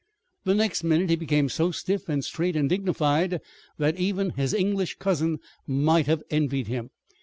"The 0.45 0.55
next 0.55 0.83
minute 0.83 1.11
he 1.11 1.15
became 1.15 1.47
so 1.47 1.69
stiff 1.69 2.09
and 2.09 2.25
straight 2.25 2.55
and 2.55 2.67
dignified 2.67 3.39
that 3.77 3.97
even 3.99 4.31
his 4.31 4.51
English 4.51 4.95
cousin 4.97 5.37
might 5.67 6.07
have 6.07 6.23
envied 6.31 6.65
him. 6.65 6.89